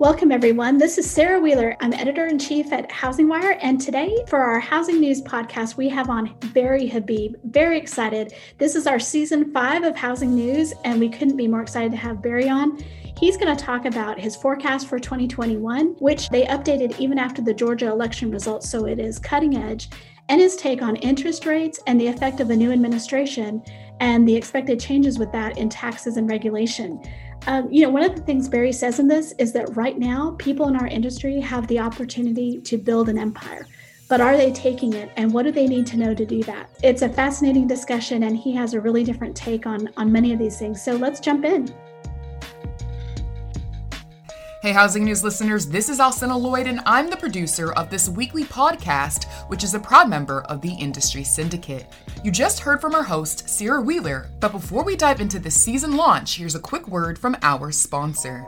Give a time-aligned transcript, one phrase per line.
[0.00, 0.78] Welcome, everyone.
[0.78, 1.76] This is Sarah Wheeler.
[1.80, 3.58] I'm editor in chief at Housing Wire.
[3.60, 7.34] And today, for our Housing News podcast, we have on Barry Habib.
[7.42, 8.32] Very excited.
[8.58, 11.96] This is our season five of Housing News, and we couldn't be more excited to
[11.96, 12.78] have Barry on.
[13.18, 17.52] He's going to talk about his forecast for 2021, which they updated even after the
[17.52, 19.90] Georgia election results, so it is cutting edge,
[20.28, 23.64] and his take on interest rates and the effect of the new administration
[23.98, 27.02] and the expected changes with that in taxes and regulation.
[27.46, 30.34] Um, you know, one of the things Barry says in this is that right now,
[30.38, 33.66] people in our industry have the opportunity to build an empire.
[34.08, 36.70] But are they taking it and what do they need to know to do that?
[36.82, 40.38] It's a fascinating discussion, and he has a really different take on, on many of
[40.38, 40.82] these things.
[40.82, 41.74] So let's jump in.
[44.68, 48.44] Hey, Housing News listeners, this is Alcynna Lloyd, and I'm the producer of this weekly
[48.44, 51.86] podcast, which is a proud member of the Industry Syndicate.
[52.22, 55.96] You just heard from our host, Sarah Wheeler, but before we dive into the season
[55.96, 58.44] launch, here's a quick word from our sponsor.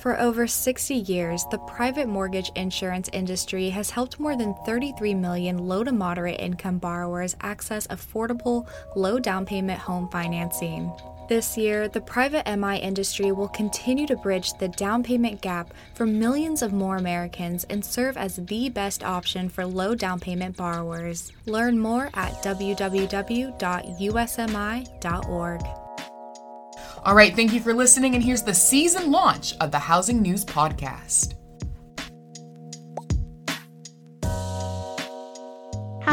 [0.00, 5.56] For over 60 years, the private mortgage insurance industry has helped more than 33 million
[5.56, 10.92] low to moderate income borrowers access affordable, low down payment home financing.
[11.26, 16.04] This year, the private MI industry will continue to bridge the down payment gap for
[16.04, 21.32] millions of more Americans and serve as the best option for low down payment borrowers.
[21.46, 23.54] Learn more at www.usmi.org.
[27.04, 30.44] All right, thank you for listening, and here's the season launch of the Housing News
[30.44, 31.34] Podcast.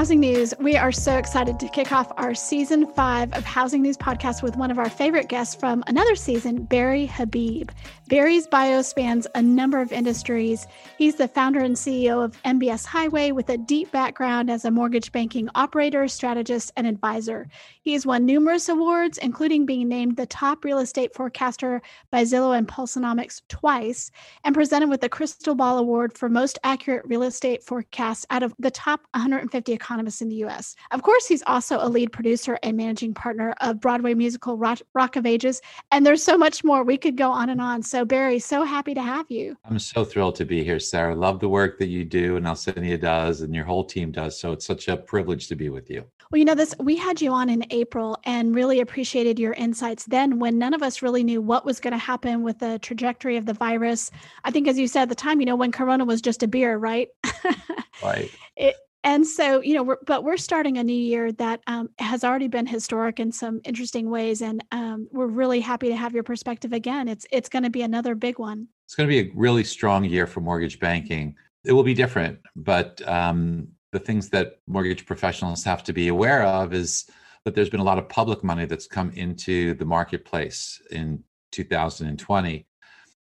[0.01, 0.51] Housing News.
[0.59, 4.57] We are so excited to kick off our season five of Housing News podcast with
[4.57, 7.69] one of our favorite guests from another season, Barry Habib.
[8.11, 10.67] Barry's bio spans a number of industries.
[10.97, 15.13] He's the founder and CEO of MBS Highway with a deep background as a mortgage
[15.13, 17.47] banking operator, strategist, and advisor.
[17.83, 22.55] He has won numerous awards, including being named the top real estate forecaster by Zillow
[22.55, 24.11] and Pulsenomics twice,
[24.43, 28.53] and presented with the Crystal Ball Award for most accurate real estate forecast out of
[28.59, 30.75] the top 150 economists economists in the US.
[30.91, 35.15] Of course, he's also a lead producer and managing partner of Broadway musical Rock, Rock
[35.15, 35.61] of Ages.
[35.91, 36.83] And there's so much more.
[36.83, 37.83] We could go on and on.
[37.83, 39.57] So, Barry, so happy to have you.
[39.65, 41.15] I'm so thrilled to be here, Sarah.
[41.15, 44.39] Love the work that you do and Alcynna does and your whole team does.
[44.39, 46.05] So, it's such a privilege to be with you.
[46.31, 50.05] Well, you know, this we had you on in April and really appreciated your insights
[50.05, 53.35] then when none of us really knew what was going to happen with the trajectory
[53.35, 54.11] of the virus.
[54.45, 56.47] I think, as you said at the time, you know, when Corona was just a
[56.47, 57.09] beer, right?
[58.03, 58.31] right.
[58.55, 62.23] It, and so you know we're, but we're starting a new year that um, has
[62.23, 66.23] already been historic in some interesting ways and um, we're really happy to have your
[66.23, 67.07] perspective again.
[67.07, 68.67] It's it's going to be another big one.
[68.85, 71.35] It's going to be a really strong year for mortgage banking.
[71.63, 76.43] It will be different but um, the things that mortgage professionals have to be aware
[76.43, 77.05] of is
[77.45, 82.65] that there's been a lot of public money that's come into the marketplace in 2020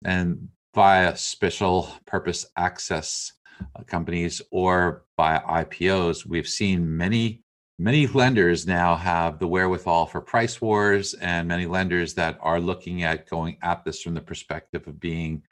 [0.06, 3.34] and via special purpose access
[3.75, 7.41] uh, companies or by IPOs, we've seen many
[7.77, 13.03] many lenders now have the wherewithal for price wars and many lenders that are looking
[13.03, 15.43] at going at this from the perspective of being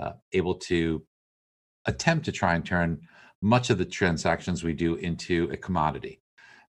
[0.00, 1.02] uh, able to
[1.84, 2.98] attempt to try and turn
[3.42, 6.18] much of the transactions we do into a commodity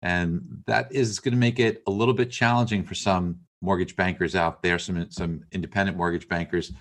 [0.00, 4.34] and that is going to make it a little bit challenging for some mortgage bankers
[4.34, 6.72] out there some some independent mortgage bankers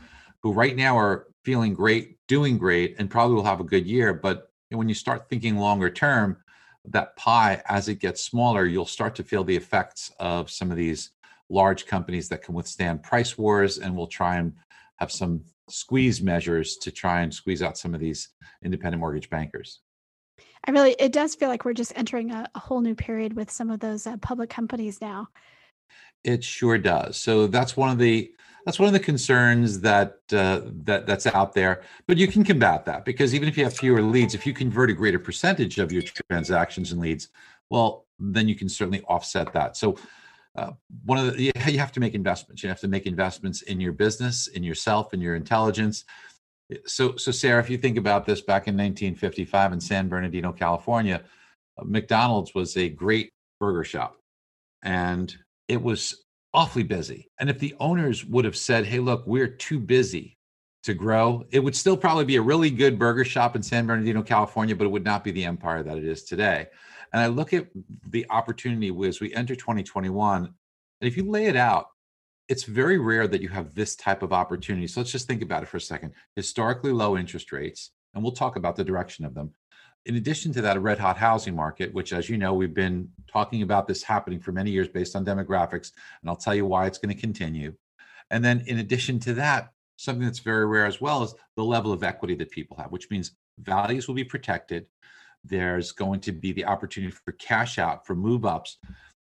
[0.44, 4.14] who right now are feeling great, doing great, and probably will have a good year.
[4.14, 6.38] But when you start thinking longer term,
[6.86, 10.78] that pie, as it gets smaller, you'll start to feel the effects of some of
[10.78, 11.12] these
[11.50, 14.54] large companies that can withstand price wars and will try and
[14.98, 18.30] have some squeeze measures to try and squeeze out some of these
[18.64, 19.80] independent mortgage bankers.
[20.66, 23.52] I really, it does feel like we're just entering a, a whole new period with
[23.52, 25.28] some of those uh, public companies now.
[26.24, 27.18] It sure does.
[27.18, 28.32] So that's one of the
[28.66, 31.84] that's one of the concerns that uh, that that's out there.
[32.08, 34.90] But you can combat that because even if you have fewer leads, if you convert
[34.90, 37.30] a greater percentage of your transactions and leads,
[37.70, 39.76] well, then you can certainly offset that.
[39.76, 39.98] So
[40.56, 40.72] uh,
[41.06, 42.64] one of the you have to make investments.
[42.64, 46.06] You have to make investments in your business, in yourself, in your intelligence.
[46.86, 51.24] So so Sarah, if you think about this, back in 1955 in San Bernardino, California,
[51.78, 54.18] uh, McDonald's was a great burger shop,
[54.84, 55.36] and
[55.68, 56.24] it was
[56.54, 57.30] awfully busy.
[57.40, 60.38] And if the owners would have said, hey, look, we're too busy
[60.84, 64.22] to grow, it would still probably be a really good burger shop in San Bernardino,
[64.22, 66.68] California, but it would not be the empire that it is today.
[67.12, 67.68] And I look at
[68.10, 70.54] the opportunity as we enter 2021, and
[71.02, 71.88] if you lay it out,
[72.50, 74.88] it's very rare that you have this type of opportunity.
[74.88, 76.14] So let's just think about it for a second.
[76.36, 79.52] Historically low interest rates, and we'll talk about the direction of them
[80.06, 83.10] in addition to that, a red hot housing market, which, as you know, we've been
[83.32, 85.92] talking about this happening for many years based on demographics,
[86.22, 87.74] and I'll tell you why it's going to continue.
[88.30, 91.94] And then, in addition to that, something that's very rare as well is the level
[91.94, 94.86] of equity that people have, which means values will be protected.
[95.44, 98.78] There's going to be the opportunity for cash out, for move ups.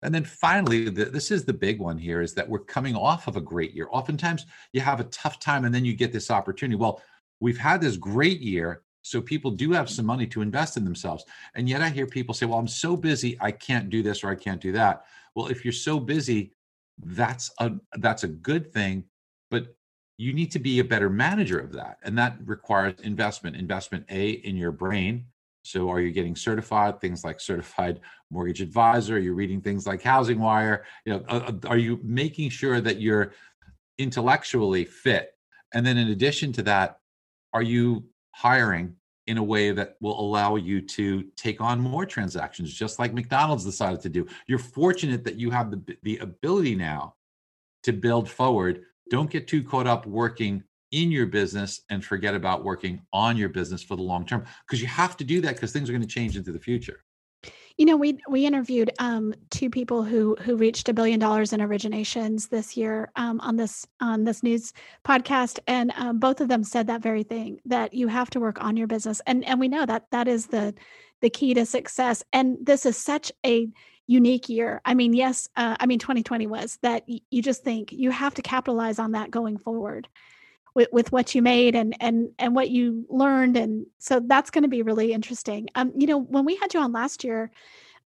[0.02, 3.28] And then finally, the, this is the big one here is that we're coming off
[3.28, 3.88] of a great year.
[3.90, 6.76] Oftentimes you have a tough time and then you get this opportunity.
[6.76, 7.02] Well,
[7.40, 8.82] we've had this great year.
[9.06, 11.24] So people do have some money to invest in themselves.
[11.54, 14.30] And yet I hear people say, well, I'm so busy, I can't do this or
[14.30, 15.04] I can't do that.
[15.36, 16.52] Well, if you're so busy,
[16.98, 19.04] that's a that's a good thing,
[19.50, 19.76] but
[20.18, 21.98] you need to be a better manager of that.
[22.02, 23.54] And that requires investment.
[23.54, 25.26] Investment A in your brain.
[25.62, 27.00] So are you getting certified?
[27.00, 28.00] Things like certified
[28.30, 32.00] mortgage advisor, are you're reading things like Housing Wire, you know, uh, uh, are you
[32.02, 33.34] making sure that you're
[33.98, 35.34] intellectually fit?
[35.74, 36.98] And then in addition to that,
[37.52, 38.04] are you
[38.36, 38.94] hiring
[39.26, 43.64] in a way that will allow you to take on more transactions, just like McDonald's
[43.64, 44.26] decided to do.
[44.46, 47.14] You're fortunate that you have the, the ability now
[47.84, 48.82] to build forward.
[49.10, 50.62] Don't get too caught up working
[50.92, 54.82] in your business and forget about working on your business for the long term because
[54.82, 57.02] you have to do that because things are going to change into the future.
[57.76, 61.60] You know, we we interviewed um, two people who who reached a billion dollars in
[61.60, 64.72] originations this year um, on this on this news
[65.04, 68.62] podcast, and um, both of them said that very thing that you have to work
[68.64, 70.74] on your business, and and we know that that is the
[71.20, 72.24] the key to success.
[72.32, 73.68] And this is such a
[74.06, 74.80] unique year.
[74.86, 78.32] I mean, yes, uh, I mean 2020 was that y- you just think you have
[78.34, 80.08] to capitalize on that going forward
[80.76, 83.56] with, with what you made and and and what you learned.
[83.56, 85.68] And so that's going to be really interesting.
[85.74, 87.50] Um you know when we had you on last year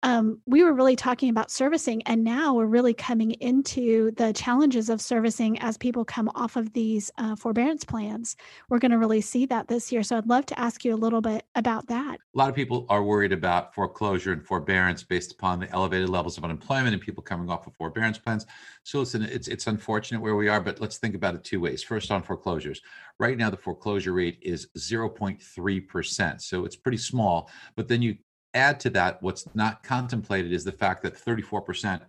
[0.03, 4.89] um, we were really talking about servicing, and now we're really coming into the challenges
[4.89, 8.37] of servicing as people come off of these uh, forbearance plans.
[8.69, 10.03] We're going to really see that this year.
[10.03, 12.19] So I'd love to ask you a little bit about that.
[12.35, 16.37] A lot of people are worried about foreclosure and forbearance based upon the elevated levels
[16.37, 18.45] of unemployment and people coming off of forbearance plans.
[18.83, 21.83] So listen, it's it's unfortunate where we are, but let's think about it two ways.
[21.83, 22.81] First, on foreclosures.
[23.19, 26.41] Right now, the foreclosure rate is 0.3%.
[26.41, 27.49] So it's pretty small.
[27.75, 28.15] But then you
[28.53, 32.01] add to that, what's not contemplated is the fact that 34%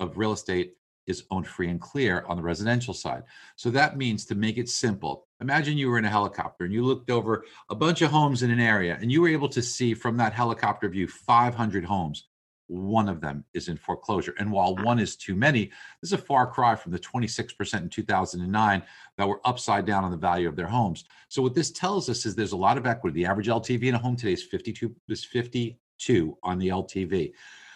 [0.00, 0.76] of real estate
[1.06, 3.22] is owned free and clear on the residential side.
[3.54, 6.84] So that means to make it simple, imagine you were in a helicopter and you
[6.84, 9.94] looked over a bunch of homes in an area and you were able to see
[9.94, 12.26] from that helicopter view 500 homes.
[12.68, 14.34] One of them is in foreclosure.
[14.40, 15.66] And while one is too many,
[16.02, 18.82] this is a far cry from the 26% in 2009
[19.16, 21.04] that were upside down on the value of their homes.
[21.28, 23.14] So what this tells us is there's a lot of equity.
[23.14, 27.32] The average LTV in a home today is 52 is 50 two on the LTV.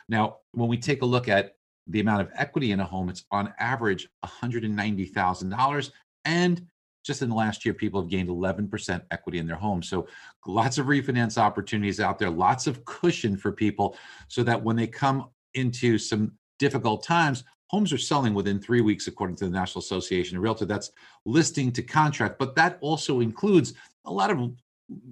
[0.09, 1.57] Now, when we take a look at
[1.87, 5.91] the amount of equity in a home, it's on average $190,000.
[6.25, 6.67] And
[7.05, 9.83] just in the last year, people have gained 11% equity in their home.
[9.83, 10.07] So
[10.47, 13.97] lots of refinance opportunities out there, lots of cushion for people
[14.29, 19.07] so that when they come into some difficult times, homes are selling within three weeks,
[19.07, 20.67] according to the National Association of Realtor.
[20.67, 20.91] That's
[21.25, 23.75] listing to contract, but that also includes
[24.05, 24.51] a lot of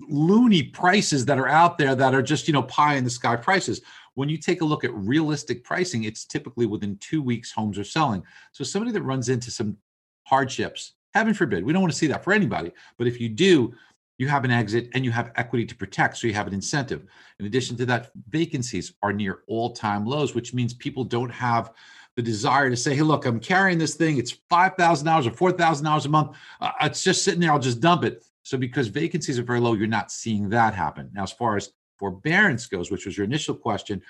[0.09, 3.37] loony prices that are out there that are just you know pie in the sky
[3.37, 3.81] prices.
[4.15, 7.85] When you take a look at realistic pricing it's typically within two weeks homes are
[7.85, 8.23] selling.
[8.53, 9.77] So somebody that runs into some
[10.25, 13.73] hardships heaven forbid we don't want to see that for anybody but if you do
[14.19, 17.07] you have an exit and you have equity to protect so you have an incentive.
[17.39, 21.73] In addition to that vacancies are near all-time lows which means people don't have
[22.17, 26.09] the desire to say hey look i'm carrying this thing it's $5000 or $4000 a
[26.09, 29.61] month uh, it's just sitting there i'll just dump it so because vacancies are very
[29.61, 31.11] low, you're not seeing that happen.
[31.13, 34.01] Now, as far as forbearance goes, which was your initial question,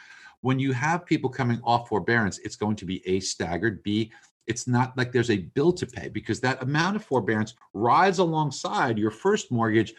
[0.43, 4.13] when you have people coming off forbearance, it's going to be A, staggered, B,
[4.47, 8.97] it's not like there's a bill to pay because that amount of forbearance rides alongside
[8.97, 9.93] your first mortgage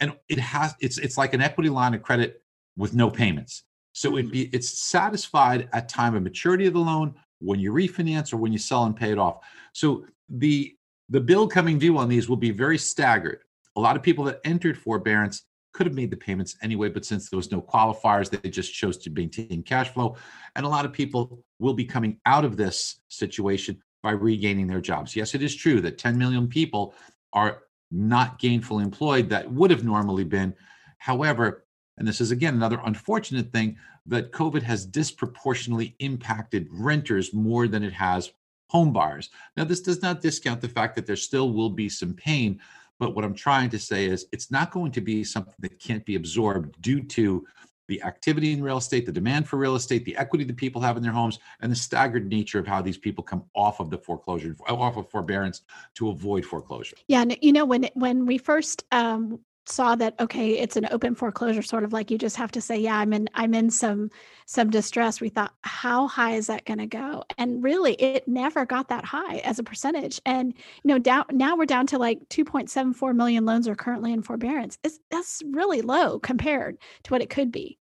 [0.00, 2.42] and it has it's it's like an equity line of credit
[2.76, 3.62] with no payments.
[3.92, 4.32] So it mm.
[4.32, 8.52] be it's satisfied at time of maturity of the loan, when you refinance or when
[8.52, 9.44] you sell and pay it off.
[9.72, 10.76] So the
[11.08, 13.42] the bill coming due on these will be very staggered.
[13.76, 17.28] A lot of people that entered forbearance could have made the payments anyway, but since
[17.28, 20.16] there was no qualifiers, they just chose to maintain cash flow.
[20.54, 24.80] And a lot of people will be coming out of this situation by regaining their
[24.80, 25.14] jobs.
[25.14, 26.94] Yes, it is true that 10 million people
[27.34, 30.54] are not gainfully employed that would have normally been.
[30.98, 31.66] However,
[31.98, 37.82] and this is again another unfortunate thing that COVID has disproportionately impacted renters more than
[37.82, 38.32] it has
[38.68, 39.30] home buyers.
[39.56, 42.60] Now, this does not discount the fact that there still will be some pain
[42.98, 46.04] but what I'm trying to say is it's not going to be something that can't
[46.04, 47.46] be absorbed due to
[47.88, 50.96] the activity in real estate, the demand for real estate, the equity that people have
[50.96, 53.98] in their homes, and the staggered nature of how these people come off of the
[53.98, 55.62] foreclosure, off of forbearance
[55.94, 56.96] to avoid foreclosure.
[57.06, 61.14] Yeah, and you know when when we first um, saw that okay it's an open
[61.14, 64.10] foreclosure sort of like you just have to say yeah i'm in i'm in some
[64.46, 67.24] some distress we thought how high is that going to go?
[67.36, 70.20] And really it never got that high as a percentage.
[70.24, 74.22] And you know down now we're down to like 2.74 million loans are currently in
[74.22, 74.78] forbearance.
[74.82, 77.78] It's that's really low compared to what it could be.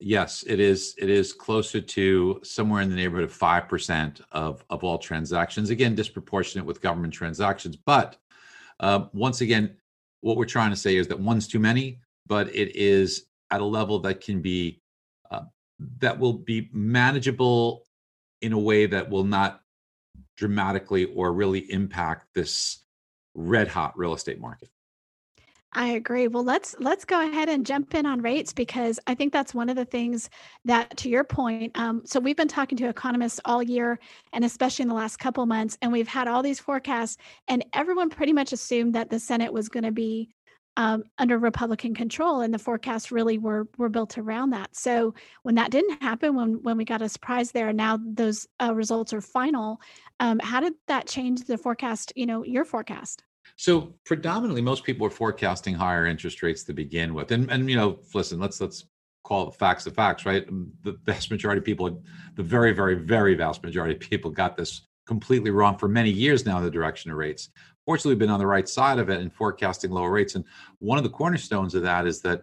[0.00, 4.84] Yes it is it is closer to somewhere in the neighborhood of 5% of of
[4.84, 5.70] all transactions.
[5.70, 8.16] Again disproportionate with government transactions but
[8.80, 9.76] uh, once again
[10.20, 13.64] what we're trying to say is that one's too many, but it is at a
[13.64, 14.80] level that can be
[15.30, 15.42] uh,
[15.98, 17.84] that will be manageable
[18.40, 19.62] in a way that will not
[20.36, 22.84] dramatically or really impact this
[23.34, 24.70] red hot real estate market.
[25.74, 26.28] I agree.
[26.28, 29.68] Well, let's let's go ahead and jump in on rates because I think that's one
[29.68, 30.30] of the things
[30.64, 33.98] that, to your point, um, so we've been talking to economists all year,
[34.32, 38.08] and especially in the last couple months, and we've had all these forecasts, and everyone
[38.08, 40.30] pretty much assumed that the Senate was going to be
[40.78, 44.74] um, under Republican control, and the forecasts really were were built around that.
[44.74, 48.74] So when that didn't happen, when when we got a surprise there, now those uh,
[48.74, 49.80] results are final,
[50.18, 52.12] um, how did that change the forecast?
[52.16, 53.22] You know, your forecast.
[53.58, 57.74] So predominantly, most people are forecasting higher interest rates to begin with, and and you
[57.74, 58.84] know, listen, let's let's
[59.24, 60.48] call the facts the facts, right?
[60.48, 62.00] Mm, the vast majority of people,
[62.36, 66.46] the very very very vast majority of people, got this completely wrong for many years
[66.46, 66.60] now.
[66.60, 67.50] The direction of rates.
[67.84, 70.36] Fortunately, we've been on the right side of it and forecasting lower rates.
[70.36, 70.44] And
[70.78, 72.42] one of the cornerstones of that is that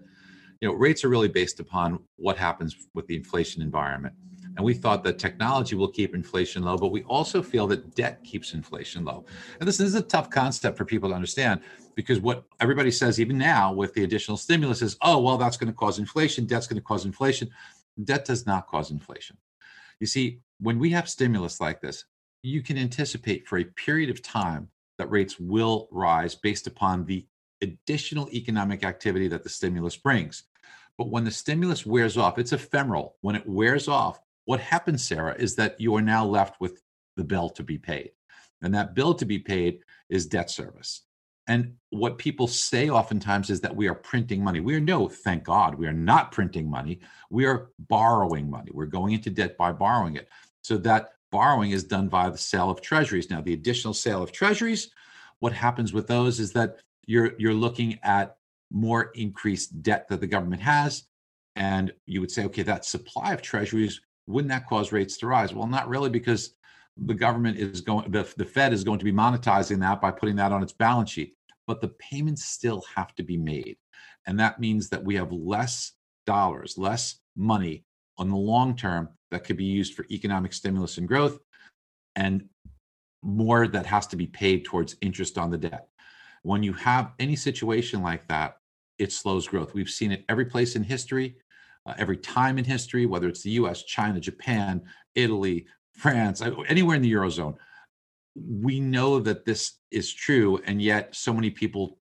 [0.62, 4.14] you know rates are really based upon what happens with the inflation environment.
[4.58, 8.24] And we thought that technology will keep inflation low, but we also feel that debt
[8.24, 9.26] keeps inflation low.
[9.60, 11.60] And this, is a tough concept for people to understand
[11.94, 15.68] because what everybody says, even now with the additional stimulus, is oh, well, that's going
[15.68, 16.46] to cause inflation.
[16.46, 17.50] Debt's going to cause inflation.
[18.04, 19.38] Debt does not cause inflation.
[20.00, 22.06] You see, when we have stimulus like this,
[22.42, 27.26] you can anticipate for a period of time that rates will rise based upon the
[27.66, 30.44] additional economic activity that the stimulus brings.
[30.98, 33.18] But when the stimulus wears off, it's ephemeral.
[33.22, 36.82] When it wears off, what happens, Sarah, is that you are now left with
[37.18, 38.12] the bill to be paid.
[38.62, 39.80] And that bill to be paid
[40.10, 41.02] is debt service.
[41.48, 44.60] And what people say oftentimes is that we are printing money.
[44.60, 47.02] We are no, thank God, we are not printing money.
[47.30, 48.72] We are borrowing money.
[48.74, 50.30] We're going into debt by borrowing it.
[50.64, 53.30] So that borrowing is done via the sale of treasuries.
[53.30, 54.90] Now, the additional sale of treasuries,
[55.40, 58.38] what happens with those is that you're you're looking at
[58.72, 61.04] more increased debt that the government has.
[61.56, 65.54] And you would say, okay, that supply of treasuries wouldn't that cause rates to rise?
[65.54, 66.56] Well, not really, because
[66.98, 70.36] the government is going, the, the Fed is going to be monetizing that by putting
[70.38, 71.36] that on its balance sheet.
[71.68, 73.78] But the payments still have to be made.
[74.28, 75.94] And that means that we have less
[76.26, 77.86] dollars, less money
[78.18, 81.40] on the long term that could be used for economic stimulus and growth,
[82.16, 82.46] and
[83.22, 85.88] more that has to be paid towards interest on the debt.
[86.46, 88.58] When you have any situation like that,
[89.00, 89.74] it slows growth.
[89.74, 91.38] We've seen it every place in history
[91.88, 94.84] uh, every time in history, whether it's the US, China, Japan,
[95.16, 97.56] Italy, France, uh, anywhere in the Eurozone.
[98.36, 101.98] We know that this is true, and yet so many people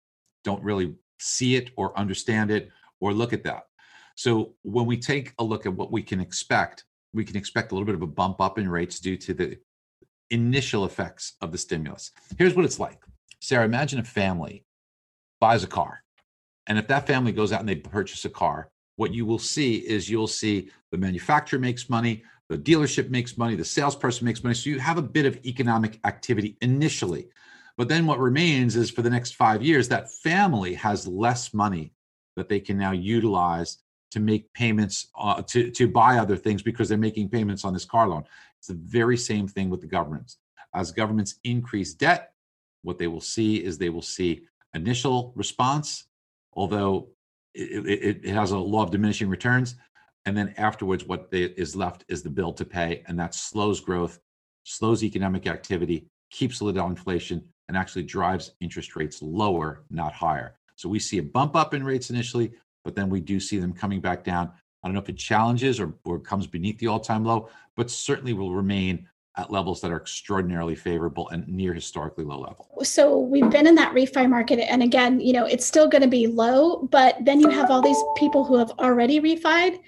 [0.46, 2.70] don't really see it or understand it
[3.02, 3.64] or look at that.
[4.16, 7.76] So when we take a look at what we can expect, we can expect a
[7.76, 9.58] little bit of a bump up in rates due to the
[10.30, 12.12] initial effects of the stimulus.
[12.38, 13.02] Here's what it's like.
[13.40, 14.66] Sarah, imagine a family
[15.40, 16.04] buys a car.
[16.68, 19.78] And if that family goes out and they purchase a car, what you will see
[19.78, 24.56] is you'll see the manufacturer makes money, the dealership makes money, the salesperson makes money.
[24.56, 27.30] So you have a bit of economic activity initially.
[27.78, 31.94] But then what remains is for the next five years, that family has less money
[32.36, 33.78] that they can now utilize
[34.12, 37.86] to make payments uh, to, to buy other things because they're making payments on this
[37.86, 38.24] car loan.
[38.58, 40.38] It's the very same thing with the governments.
[40.74, 42.34] As governments increase debt,
[42.84, 44.42] what they will see is they will see
[44.74, 46.06] initial response,
[46.54, 47.10] although
[47.54, 49.76] it, it, it has a law of diminishing returns.
[50.26, 53.04] And then afterwards, what is left is the bill to pay.
[53.08, 54.20] And that slows growth,
[54.64, 60.58] slows economic activity, keeps lid on inflation, and actually drives interest rates lower, not higher.
[60.76, 62.52] So we see a bump up in rates initially,
[62.84, 64.52] but then we do see them coming back down.
[64.84, 67.92] I don't know if it challenges or, or comes beneath the all time low, but
[67.92, 69.08] certainly will remain
[69.40, 72.68] at levels that are extraordinarily favorable and near historically low level.
[72.84, 76.10] So we've been in that refi market and again, you know, it's still going to
[76.10, 79.80] be low, but then you have all these people who have already refied.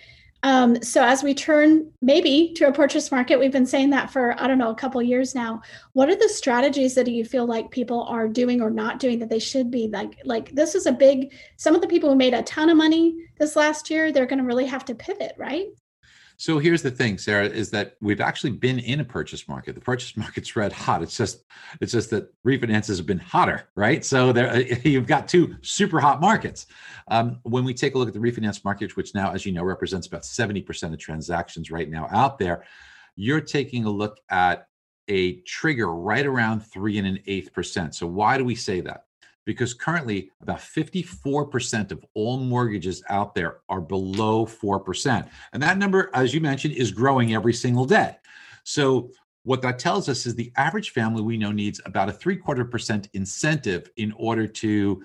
[0.43, 4.41] Um, so as we turn maybe to a purchase market, we've been saying that for
[4.41, 5.61] I don't know a couple years now.
[5.93, 9.29] What are the strategies that you feel like people are doing or not doing that
[9.29, 10.17] they should be like?
[10.23, 11.33] Like this is a big.
[11.57, 14.39] Some of the people who made a ton of money this last year, they're going
[14.39, 15.67] to really have to pivot, right?
[16.41, 19.75] So here's the thing, Sarah, is that we've actually been in a purchase market.
[19.75, 21.03] The purchase market's red hot.
[21.03, 21.43] It's just
[21.79, 24.03] it's just that refinances have been hotter, right?
[24.03, 26.65] So there you've got two super hot markets.
[27.09, 29.63] Um, when we take a look at the refinance market, which now, as you know,
[29.63, 32.65] represents about 70% of transactions right now out there,
[33.15, 34.65] you're taking a look at
[35.09, 37.93] a trigger right around three and an eighth percent.
[37.93, 39.05] So why do we say that?
[39.45, 45.27] Because currently about 54% of all mortgages out there are below 4%.
[45.53, 48.15] And that number, as you mentioned, is growing every single day.
[48.63, 49.11] So,
[49.43, 52.63] what that tells us is the average family we know needs about a three quarter
[52.63, 55.03] percent incentive in order to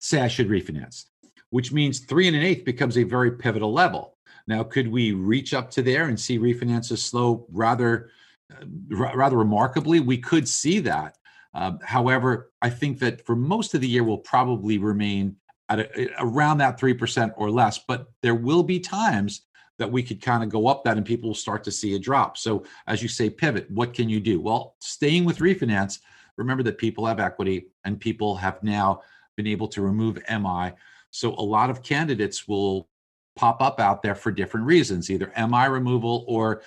[0.00, 1.04] say, I should refinance,
[1.50, 4.16] which means three and an eighth becomes a very pivotal level.
[4.48, 8.10] Now, could we reach up to there and see refinances slow rather?
[8.52, 11.16] Uh, rather remarkably, we could see that.
[11.54, 15.36] Um, however, I think that for most of the year, we'll probably remain
[15.68, 19.42] at a, around that 3% or less, but there will be times
[19.78, 21.98] that we could kind of go up that and people will start to see a
[21.98, 22.36] drop.
[22.36, 24.40] So, as you say, pivot, what can you do?
[24.40, 25.98] Well, staying with refinance,
[26.36, 29.02] remember that people have equity and people have now
[29.36, 30.72] been able to remove MI.
[31.10, 32.88] So, a lot of candidates will
[33.36, 36.62] pop up out there for different reasons, either MI removal or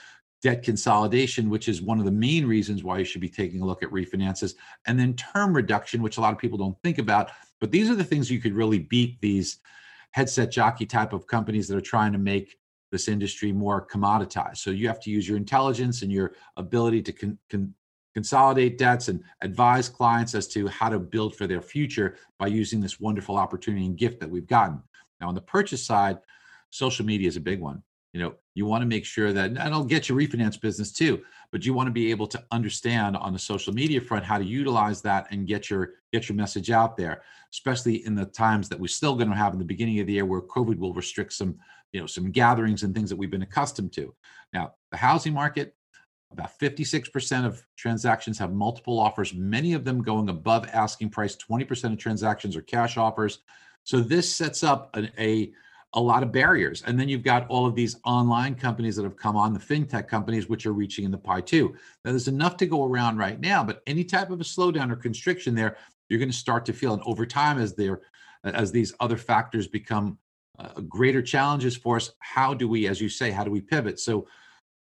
[0.48, 3.66] debt consolidation, which is one of the main reasons why you should be taking a
[3.66, 7.32] look at refinances, and then term reduction, which a lot of people don't think about.
[7.60, 9.60] But these are the things you could really beat these
[10.12, 12.60] headset jockey type of companies that are trying to make
[12.94, 14.60] this industry more commoditized.
[14.60, 17.74] So you have to use your intelligence and your ability to con- con-
[18.14, 22.80] consolidate debts and advise clients as to how to build for their future by using
[22.80, 24.82] this wonderful opportunity and gift that we've gotten.
[25.20, 26.20] Now, on the purchase side,
[26.70, 27.84] social media is a big one
[28.18, 31.22] you know you want to make sure that and it'll get your refinance business too
[31.52, 34.46] but you want to be able to understand on the social media front how to
[34.46, 37.22] utilize that and get your get your message out there
[37.54, 40.14] especially in the times that we're still going to have in the beginning of the
[40.14, 41.58] year where covid will restrict some
[41.94, 44.14] you know some gatherings and things that we've been accustomed to.
[44.54, 45.74] Now the housing market
[46.32, 51.38] about 56% of transactions have multiple offers many of them going above asking price.
[51.38, 53.40] 20% of transactions are cash offers.
[53.86, 55.54] So this sets up an, a
[55.94, 56.84] a lot of barriers.
[56.86, 60.08] And then you've got all of these online companies that have come on, the fintech
[60.08, 61.76] companies, which are reaching in the pie too.
[62.04, 64.96] Now, there's enough to go around right now, but any type of a slowdown or
[64.96, 65.78] constriction there,
[66.10, 66.94] you're going to start to feel.
[66.94, 68.02] And over time, as there,
[68.44, 70.18] as these other factors become
[70.60, 74.00] uh, greater challenges for us, how do we, as you say, how do we pivot?
[74.00, 74.28] So,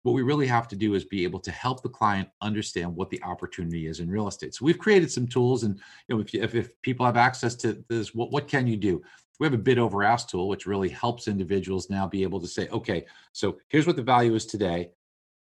[0.03, 3.09] what we really have to do is be able to help the client understand what
[3.09, 4.53] the opportunity is in real estate.
[4.53, 7.83] So we've created some tools, and you know, if, if, if people have access to
[7.89, 9.01] this, what what can you do?
[9.39, 12.47] we have a bid over ask tool, which really helps individuals now be able to
[12.47, 14.91] say, okay, so here's what the value is today.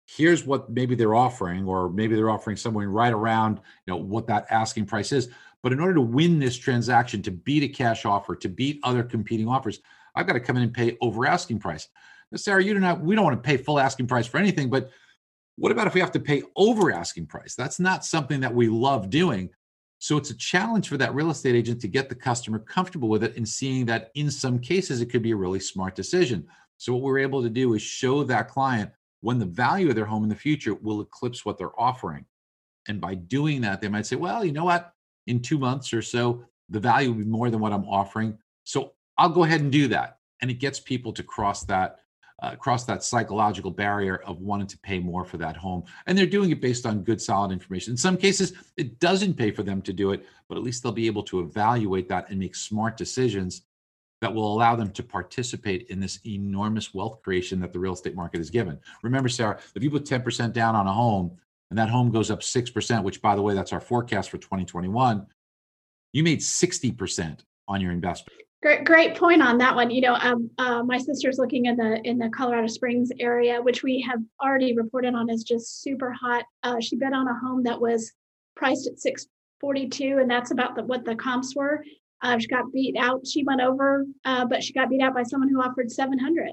[0.07, 4.27] Here's what maybe they're offering, or maybe they're offering somewhere right around you know what
[4.27, 5.29] that asking price is.
[5.63, 9.03] But in order to win this transaction, to beat a cash offer, to beat other
[9.03, 9.81] competing offers,
[10.15, 11.89] I've got to come in and pay over asking price.
[12.37, 14.91] Sarah, you don't have, we don't want to pay full asking price for anything, but
[15.57, 17.55] what about if we have to pay over asking price?
[17.55, 19.51] That's not something that we love doing.
[19.99, 23.25] So it's a challenge for that real estate agent to get the customer comfortable with
[23.25, 26.47] it and seeing that in some cases it could be a really smart decision.
[26.77, 30.05] So what we're able to do is show that client when the value of their
[30.05, 32.27] home in the future will eclipse what they're offering.
[32.89, 34.93] And by doing that, they might say, well, you know what?
[35.27, 38.37] In two months or so, the value will be more than what I'm offering.
[38.65, 40.19] So I'll go ahead and do that.
[40.43, 42.01] And it gets people to cross that
[42.43, 45.85] uh, cross that psychological barrier of wanting to pay more for that home.
[46.07, 47.93] And they're doing it based on good, solid information.
[47.93, 50.93] In some cases, it doesn't pay for them to do it, but at least they'll
[50.93, 53.63] be able to evaluate that and make smart decisions
[54.21, 58.15] that will allow them to participate in this enormous wealth creation that the real estate
[58.15, 58.79] market has given.
[59.03, 61.37] Remember, Sarah, if you put 10% down on a home
[61.71, 65.27] and that home goes up 6%, which by the way, that's our forecast for 2021,
[66.13, 68.44] you made 60% on your investment.
[68.65, 69.91] Great, great point on that one.
[69.91, 73.83] You know, um, uh, my sister's looking in the in the Colorado Springs area, which
[73.83, 76.47] we have already reported on is just super hot.
[76.63, 78.11] Uh, she bet on a home that was
[78.57, 79.27] priced at six
[79.61, 81.85] forty two, and that's about the, what the comps were.
[82.23, 83.27] Uh, she got beat out.
[83.27, 86.53] She went over, uh, but she got beat out by someone who offered seven hundred.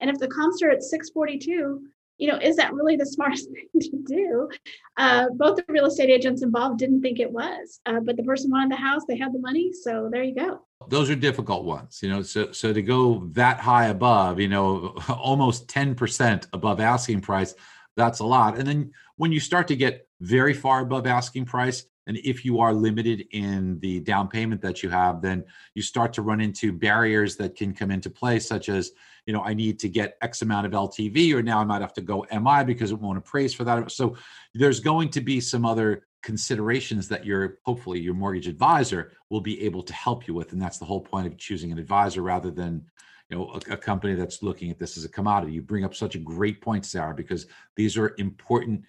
[0.00, 1.82] And if the comps are at six forty two,
[2.22, 4.48] you know, is that really the smartest thing to do?
[4.96, 8.50] Uh, both the real estate agents involved didn't think it was, uh, but the person
[8.50, 10.60] wanted the house, they had the money, so there you go.
[10.88, 12.22] Those are difficult ones, you know.
[12.22, 17.54] So, so to go that high above, you know, almost ten percent above asking price,
[17.96, 18.56] that's a lot.
[18.56, 22.60] And then when you start to get very far above asking price, and if you
[22.60, 26.72] are limited in the down payment that you have, then you start to run into
[26.72, 28.92] barriers that can come into play, such as,
[29.26, 31.94] you know, I need to get X amount of LTV, or now I might have
[31.94, 33.90] to go MI because it won't appraise for that.
[33.90, 34.16] So
[34.54, 39.60] there's going to be some other considerations that your hopefully your mortgage advisor will be
[39.62, 40.52] able to help you with.
[40.52, 42.84] And that's the whole point of choosing an advisor rather than
[43.28, 45.94] you know a, a, company that's looking at this as a commodity you bring up
[45.94, 48.82] such a great point sarah because these are important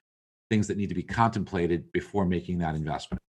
[0.50, 3.22] things that need to be contemplated before making that investment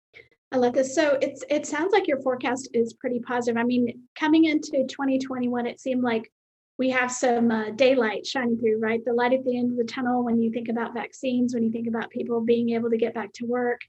[0.54, 0.94] I love this.
[0.94, 3.58] So it's it sounds like your forecast is pretty positive.
[3.58, 6.30] I mean, coming into 2021, it seemed like
[6.78, 9.04] we have some uh, daylight shining through, right?
[9.04, 11.70] The light at the end of the tunnel when you think about vaccines, when you
[11.70, 13.80] think about people being able to get back to work,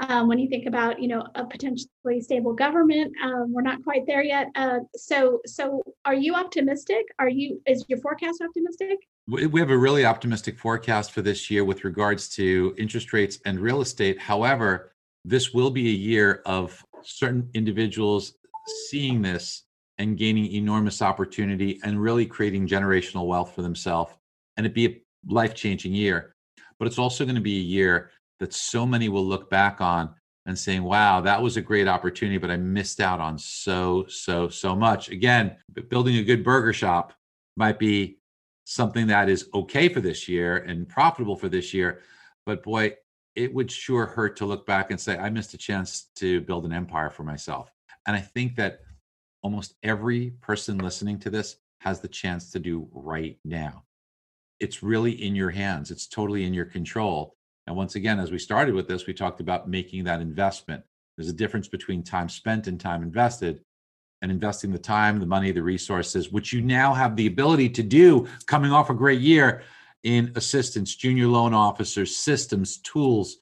[0.00, 3.12] um, when you think about you know a potentially stable government.
[3.22, 4.48] Um, we're not quite there yet.
[4.54, 7.04] Uh, so so are you optimistic?
[7.18, 8.98] Are you is your forecast optimistic?
[9.26, 13.58] We have a really optimistic forecast for this year with regards to interest rates and
[13.58, 14.18] real estate.
[14.18, 14.92] However,
[15.24, 18.34] this will be a year of certain individuals
[18.88, 19.63] seeing this
[19.98, 24.12] and gaining enormous opportunity and really creating generational wealth for themselves
[24.56, 25.00] and it'd be a
[25.32, 26.34] life-changing year
[26.78, 30.14] but it's also going to be a year that so many will look back on
[30.46, 34.48] and saying wow that was a great opportunity but i missed out on so so
[34.48, 35.56] so much again
[35.88, 37.12] building a good burger shop
[37.56, 38.18] might be
[38.64, 42.00] something that is okay for this year and profitable for this year
[42.44, 42.94] but boy
[43.36, 46.64] it would sure hurt to look back and say, I missed a chance to build
[46.64, 47.70] an empire for myself.
[48.06, 48.80] And I think that
[49.44, 53.84] almost every person listening to this has the chance to do right now.
[54.58, 57.36] It's really in your hands, it's totally in your control.
[57.66, 60.82] And once again, as we started with this, we talked about making that investment.
[61.16, 63.60] There's a difference between time spent and time invested,
[64.22, 67.82] and investing the time, the money, the resources, which you now have the ability to
[67.82, 69.62] do coming off a great year
[70.02, 73.36] in assistance, junior loan officers, systems, tools,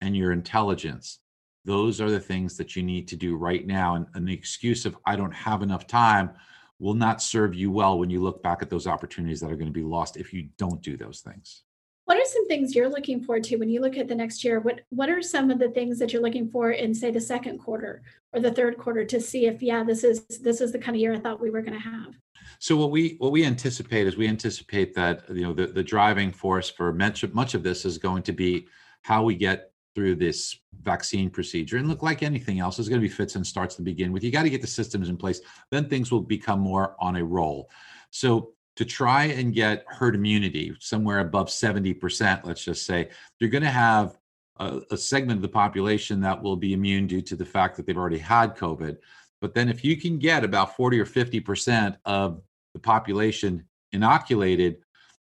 [0.00, 1.18] and your intelligence.
[1.64, 3.94] Those are the things that you need to do right now.
[3.94, 6.30] And, and, the excuse of, I don't have enough time,
[6.78, 9.68] will not serve you well when you look back at those opportunities that are going
[9.68, 11.62] to be lost if you don't do those things.
[12.06, 14.58] What are some things you're looking forward to when you look at the next year?
[14.58, 17.58] What What are some of the things that you're looking for in, say, the second
[17.58, 20.96] quarter or the third quarter to see if, yeah, this is this is the kind
[20.96, 22.14] of year I thought we were going to have?
[22.58, 26.32] So what we what we anticipate is we anticipate that you know the, the driving
[26.32, 28.66] force for much of, much of this is going to be
[29.02, 31.76] how we get through this vaccine procedure.
[31.76, 34.24] And look, like anything else, there's going to be fits and starts to begin with.
[34.24, 35.40] You got to get the systems in place.
[35.70, 37.70] Then things will become more on a roll.
[38.10, 43.62] So to try and get herd immunity somewhere above 70%, let's just say, you're going
[43.62, 44.18] to have
[44.58, 47.86] a, a segment of the population that will be immune due to the fact that
[47.86, 48.96] they've already had COVID.
[49.40, 52.40] But then if you can get about 40 or 50% of
[52.72, 54.78] the population inoculated,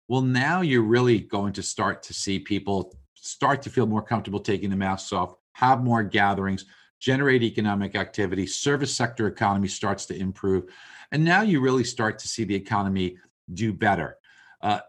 [0.07, 4.39] well, now you're really going to start to see people start to feel more comfortable
[4.39, 6.65] taking the masks off, have more gatherings,
[6.99, 10.65] generate economic activity, service sector economy starts to improve.
[11.11, 13.17] And now you really start to see the economy
[13.53, 14.17] do better.
[14.61, 14.79] Uh,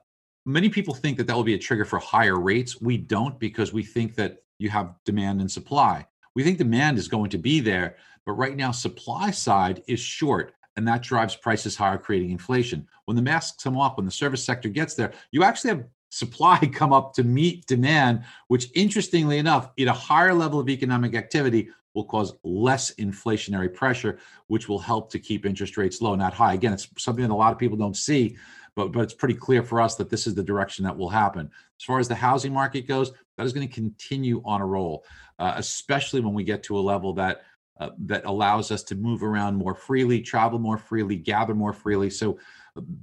[0.45, 2.81] many people think that that will be a trigger for higher rates.
[2.81, 6.07] We don't because we think that you have demand and supply.
[6.35, 10.55] We think demand is going to be there, but right now supply side is short
[10.79, 12.87] and that drives prices higher, creating inflation.
[13.07, 16.59] When the masks come off, when the service sector gets there, you actually have supply
[16.73, 21.69] come up to meet demand, which interestingly enough, at a higher level of economic activity,
[21.95, 26.55] will cause less inflationary pressure, which will help to keep interest rates low, not high.
[26.55, 28.37] Again, it's something that a lot of people don't see,
[28.77, 31.51] but, but it's pretty clear for us that this is the direction that will happen.
[31.81, 35.05] As far as the housing market goes, that is going to continue on a roll,
[35.39, 37.43] uh, especially when we get to a level that
[37.81, 42.11] uh, that allows us to move around more freely, travel more freely, gather more freely.
[42.11, 42.39] So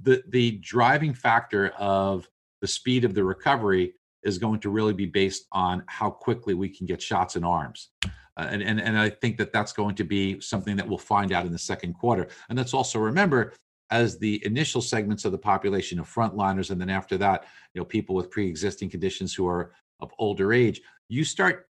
[0.02, 2.28] the the driving factor of
[2.66, 6.68] the speed of the recovery is going to really be based on how quickly we
[6.68, 7.90] can get shots in arms.
[8.04, 11.30] Uh, and, and, and I think that that's going to be something that we'll find
[11.30, 12.26] out in the second quarter.
[12.48, 13.52] And let's also remember,
[13.90, 17.84] as the initial segments of the population of frontliners, and then after that, you know,
[17.84, 21.68] people with pre-existing conditions who are of older age, you start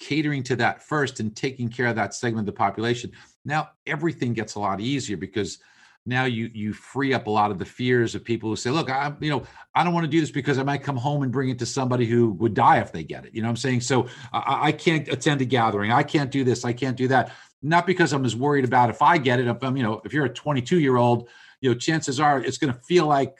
[0.00, 3.12] catering to that first and taking care of that segment of the population
[3.44, 5.58] now everything gets a lot easier because
[6.06, 8.90] now you you free up a lot of the fears of people who say look
[8.90, 9.42] i you know
[9.74, 11.66] i don't want to do this because i might come home and bring it to
[11.66, 13.34] somebody who would die if they get it.
[13.34, 13.80] You know what i'm saying?
[13.80, 15.92] So i, I can't attend a gathering.
[15.92, 16.64] I can't do this.
[16.64, 17.32] I can't do that.
[17.62, 19.46] Not because i'm as worried about if i get it.
[19.46, 21.28] If i'm you know if you're a 22 year old
[21.60, 23.36] you know chances are it's going to feel like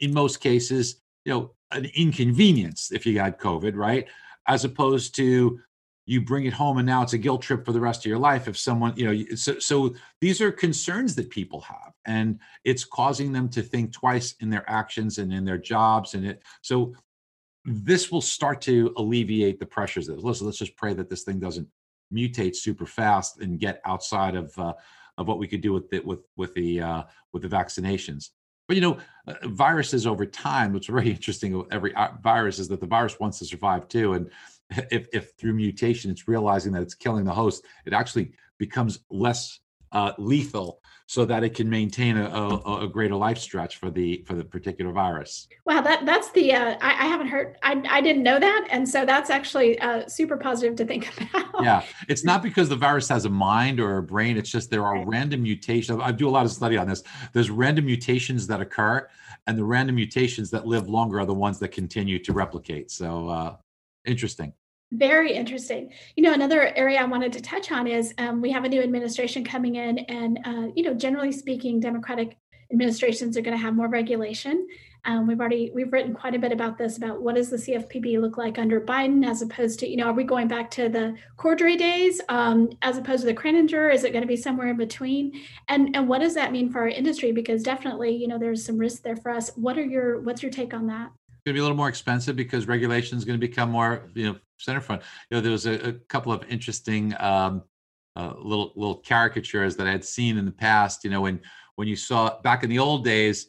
[0.00, 4.06] in most cases you know an inconvenience if you got covid right?
[4.46, 5.58] As opposed to
[6.06, 8.18] you bring it home and now it's a guilt trip for the rest of your
[8.18, 12.84] life if someone you know so, so these are concerns that people have and it's
[12.84, 16.94] causing them to think twice in their actions and in their jobs and it so
[17.64, 21.38] this will start to alleviate the pressures of listen let's just pray that this thing
[21.38, 21.66] doesn't
[22.12, 24.72] mutate super fast and get outside of uh,
[25.18, 28.30] of what we could do with it with with the uh, with the vaccinations.
[28.66, 32.80] But you know uh, viruses over time what's very interesting every uh, virus is that
[32.80, 34.30] the virus wants to survive too and
[34.90, 39.60] if, if through mutation it's realizing that it's killing the host, it actually becomes less
[39.92, 44.24] uh, lethal so that it can maintain a, a, a, greater life stretch for the
[44.26, 45.46] for the particular virus.
[45.66, 48.88] Wow, that that's the uh, I, I, haven't heard I, I didn't know that, and
[48.88, 51.62] so that's actually uh, super positive to think about.
[51.62, 54.36] Yeah, it's not because the virus has a mind or a brain.
[54.36, 55.06] It's just there are right.
[55.06, 56.00] random mutations.
[56.02, 57.02] I do a lot of study on this.
[57.32, 59.06] There's random mutations that occur,
[59.46, 62.90] and the random mutations that live longer are the ones that continue to replicate.
[62.90, 63.56] So uh,
[64.06, 64.54] interesting.
[64.94, 65.92] Very interesting.
[66.14, 68.80] You know, another area I wanted to touch on is um, we have a new
[68.80, 72.36] administration coming in, and uh, you know, generally speaking, Democratic
[72.70, 74.66] administrations are going to have more regulation.
[75.04, 78.20] Um, we've already we've written quite a bit about this about what does the CFPB
[78.20, 81.16] look like under Biden as opposed to you know are we going back to the
[81.36, 83.92] Cordray days um, as opposed to the Kraninger?
[83.92, 85.32] Is it going to be somewhere in between?
[85.68, 87.32] And and what does that mean for our industry?
[87.32, 89.50] Because definitely you know there's some risk there for us.
[89.56, 91.10] What are your what's your take on that?
[91.44, 94.32] Going to be a little more expensive because regulation is going to become more, you
[94.32, 95.02] know, center front.
[95.30, 97.62] You know, there was a, a couple of interesting um,
[98.16, 101.04] uh, little little caricatures that I had seen in the past.
[101.04, 101.40] You know, when
[101.76, 103.48] when you saw back in the old days,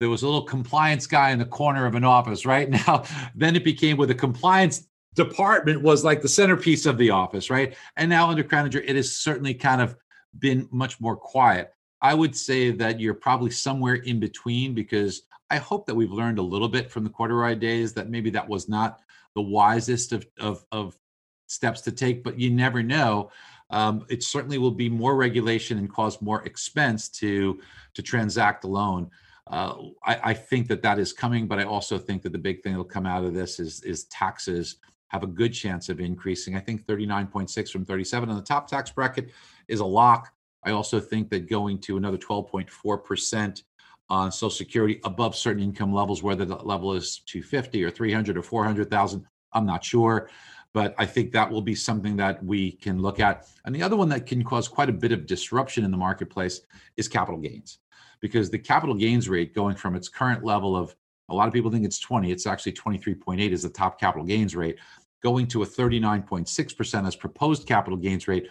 [0.00, 2.46] there was a little compliance guy in the corner of an office.
[2.46, 3.04] Right now,
[3.34, 7.76] then it became where the compliance department was like the centerpiece of the office, right?
[7.96, 9.96] And now under Kraninger, it has certainly kind of
[10.38, 11.72] been much more quiet.
[12.00, 15.22] I would say that you're probably somewhere in between because
[15.54, 18.48] I hope that we've learned a little bit from the Cordray days that maybe that
[18.48, 18.98] was not
[19.36, 20.98] the wisest of, of, of
[21.46, 23.30] steps to take, but you never know.
[23.70, 27.60] Um, it certainly will be more regulation and cause more expense to
[27.94, 29.10] to transact a loan.
[29.46, 32.62] Uh, I, I, think that that is coming, but I also think that the big
[32.62, 36.56] thing that'll come out of this is is taxes have a good chance of increasing.
[36.56, 39.30] I think 39.6 from 37 on the top tax bracket
[39.68, 40.32] is a lock.
[40.64, 43.62] I also think that going to another 12.4 percent
[44.10, 48.42] on Social Security above certain income levels, whether the level is 250 or 300 or
[48.42, 49.26] 400,000.
[49.52, 50.28] I'm not sure,
[50.72, 53.46] but I think that will be something that we can look at.
[53.64, 56.60] And the other one that can cause quite a bit of disruption in the marketplace
[56.96, 57.78] is capital gains,
[58.20, 60.94] because the capital gains rate going from its current level of
[61.30, 64.54] a lot of people think it's 20, it's actually 23.8 is the top capital gains
[64.54, 64.78] rate,
[65.22, 68.48] going to a 39.6% as proposed capital gains rate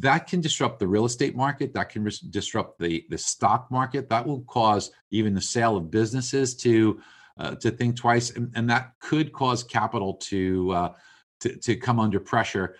[0.00, 4.26] that can disrupt the real estate market that can disrupt the the stock market that
[4.26, 7.00] will cause even the sale of businesses to
[7.38, 10.92] uh, to think twice and, and, that could cause capital to, uh,
[11.40, 12.76] to to come under pressure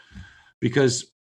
[0.61, 1.13] because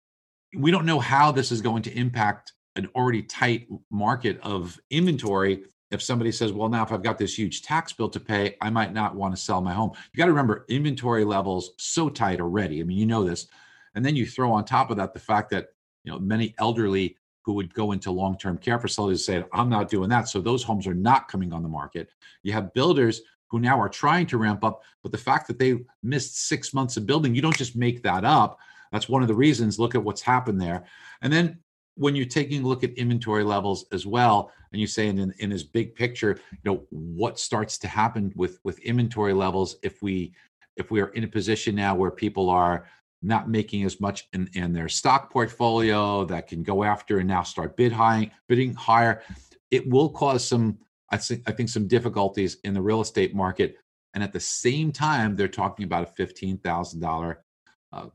[0.58, 5.64] we don't know how this is going to impact an already tight market of inventory.
[5.92, 8.70] If somebody says well now if i've got this huge tax bill to pay i
[8.70, 9.92] might not want to sell my home.
[10.14, 13.48] You got to remember inventory levels so tight already i mean you know this
[13.94, 15.68] and then you throw on top of that the fact that
[16.04, 20.10] you know many elderly who would go into long-term care facilities say i'm not doing
[20.10, 20.28] that.
[20.30, 22.10] So those homes are not coming on the market.
[22.44, 25.80] You have builders who now are trying to ramp up but the fact that they
[26.04, 28.60] missed six months of building you don't just make that up.
[28.92, 29.80] That's one of the reasons.
[29.80, 30.84] Look at what's happened there.
[31.22, 31.60] And then
[31.96, 35.50] when you're taking a look at inventory levels as well and you say in, in
[35.50, 40.34] this big picture you know what starts to happen with with inventory levels if we
[40.78, 42.88] if we are in a position now where people are
[43.22, 47.44] not making as much in, in their stock portfolio that can go after and now
[47.44, 49.22] start bid high, bidding higher.
[49.70, 50.78] It will cause some,
[51.10, 53.78] I think, I think some difficulties in the real estate market.
[54.14, 58.08] And at the same time, they're talking about a fifteen thousand uh,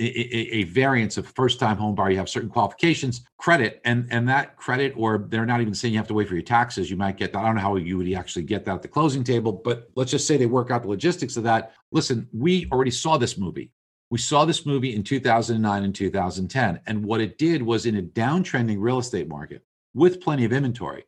[0.00, 2.10] a, a, variance of first time home buyer.
[2.10, 5.98] You have certain qualifications, credit, and and that credit, or they're not even saying you
[5.98, 6.90] have to wait for your taxes.
[6.90, 7.40] You might get that.
[7.40, 10.10] I don't know how you would actually get that at the closing table, but let's
[10.10, 11.72] just say they work out the logistics of that.
[11.90, 13.70] Listen, we already saw this movie.
[14.12, 16.80] We saw this movie in 2009 and 2010.
[16.86, 21.04] And what it did was in a downtrending real estate market with plenty of inventory,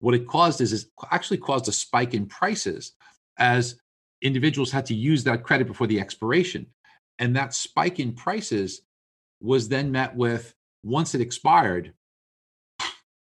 [0.00, 2.94] what it caused is, is actually caused a spike in prices
[3.38, 3.80] as
[4.22, 6.66] individuals had to use that credit before the expiration.
[7.20, 8.80] And that spike in prices
[9.40, 11.92] was then met with, once it expired,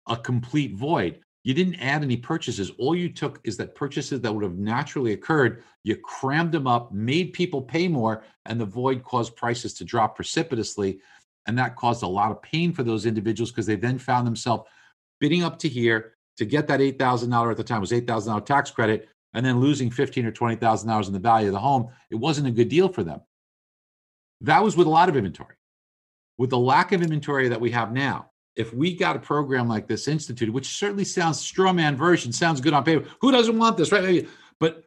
[0.07, 2.71] a complete void you didn't add any purchases.
[2.77, 6.91] All you took is that purchases that would have naturally occurred, you crammed them up,
[6.91, 10.99] made people pay more, and the void caused prices to drop precipitously.
[11.47, 14.69] And that caused a lot of pain for those individuals because they then found themselves
[15.19, 19.09] bidding up to here to get that $8,000 at the time was $8,000 tax credit
[19.33, 21.89] and then losing $15 or $20,000 in the value of the home.
[22.11, 23.21] It wasn't a good deal for them.
[24.41, 25.55] That was with a lot of inventory.
[26.37, 29.87] With the lack of inventory that we have now, if we got a program like
[29.87, 33.07] this instituted, which certainly sounds straw man version, sounds good on paper.
[33.21, 34.27] Who doesn't want this, right?
[34.59, 34.83] But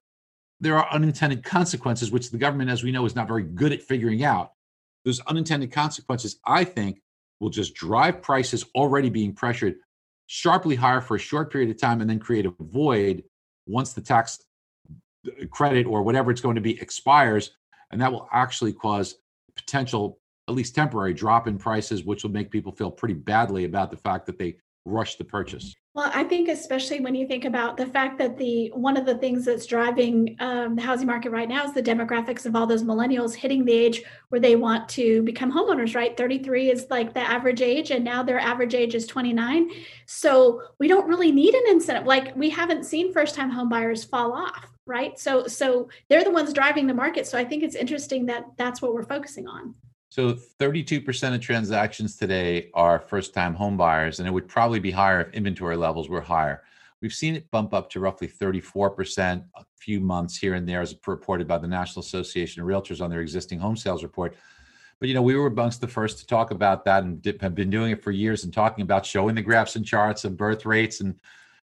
[0.60, 3.82] there are unintended consequences, which the government, as we know, is not very good at
[3.82, 4.52] figuring out.
[5.04, 7.00] Those unintended consequences, I think,
[7.40, 9.76] will just drive prices already being pressured
[10.26, 13.22] sharply higher for a short period of time and then create a void
[13.66, 14.42] once the tax
[15.50, 17.50] credit or whatever it's going to be expires.
[17.90, 19.16] And that will actually cause
[19.56, 23.90] potential at least temporary drop in prices, which will make people feel pretty badly about
[23.90, 25.74] the fact that they rushed the purchase.
[25.94, 29.16] Well, I think especially when you think about the fact that the one of the
[29.16, 32.82] things that's driving um, the housing market right now is the demographics of all those
[32.82, 35.94] millennials hitting the age where they want to become homeowners.
[35.94, 39.32] Right, thirty three is like the average age, and now their average age is twenty
[39.32, 39.70] nine.
[40.06, 42.06] So we don't really need an incentive.
[42.06, 44.66] Like we haven't seen first time homebuyers fall off.
[44.86, 47.26] Right, so so they're the ones driving the market.
[47.26, 49.74] So I think it's interesting that that's what we're focusing on.
[50.14, 54.92] So 32% of transactions today are first time home buyers, and it would probably be
[54.92, 56.62] higher if inventory levels were higher.
[57.02, 60.94] We've seen it bump up to roughly 34% a few months here and there, as
[61.04, 64.36] reported by the National Association of Realtors on their existing home sales report.
[65.00, 67.68] But you know, we were amongst the first to talk about that and have been
[67.68, 71.00] doing it for years and talking about showing the graphs and charts of birth rates.
[71.00, 71.16] And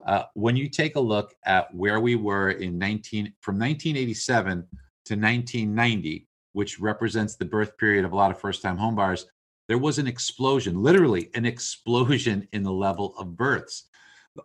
[0.05, 4.59] uh, when you take a look at where we were in 19 from 1987
[5.07, 9.27] to 1990, which represents the birth period of a lot of first time homebuyers,
[9.69, 13.91] there was an explosion, literally an explosion in the level of births.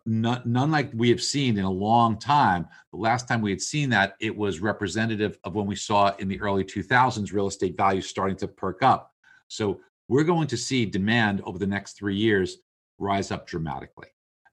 [0.05, 2.67] None, none, like we have seen in a long time.
[2.91, 6.27] The last time we had seen that, it was representative of when we saw in
[6.27, 9.13] the early 2000s real estate values starting to perk up.
[9.47, 12.57] So we're going to see demand over the next three years
[12.99, 14.09] rise up dramatically.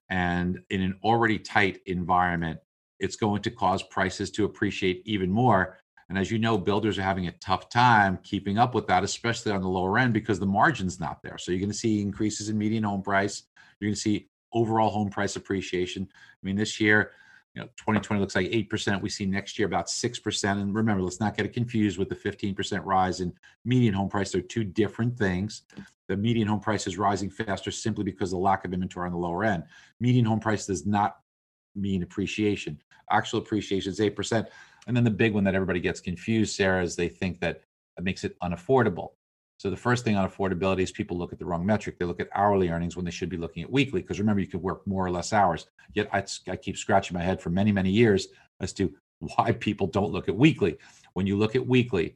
[0.09, 2.61] And in an already tight environment,
[3.01, 5.77] it's going to cause prices to appreciate even more
[6.09, 9.51] and as you know, builders are having a tough time keeping up with that, especially
[9.51, 11.37] on the lower end because the margin's not there.
[11.37, 13.43] So you're going to see increases in median home price.
[13.79, 16.09] You're going to see overall home price appreciation.
[16.11, 17.11] I mean, this year,
[17.53, 19.01] you know, 2020 looks like 8%.
[19.01, 20.43] We see next year about 6%.
[20.51, 23.31] And remember, let's not get it confused with the 15% rise in
[23.63, 24.31] median home price.
[24.31, 25.61] They're two different things.
[26.07, 29.11] The median home price is rising faster simply because of the lack of inventory on
[29.11, 29.63] the lower end.
[29.99, 31.17] Median home price does not
[31.75, 32.81] mean appreciation.
[33.11, 34.47] Actual appreciation is 8%.
[34.89, 37.61] And then the big one that everybody gets confused, Sarah, is they think that
[37.99, 39.11] it makes it unaffordable.
[39.59, 41.99] So the first thing on affordability is people look at the wrong metric.
[41.99, 44.01] They look at hourly earnings when they should be looking at weekly.
[44.01, 45.67] Because remember, you could work more or less hours.
[45.93, 48.29] Yet I, I keep scratching my head for many, many years
[48.61, 48.91] as to
[49.35, 50.75] why people don't look at weekly.
[51.13, 52.15] When you look at weekly,